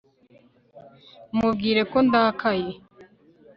[1.35, 2.69] mubwire ko ndakaye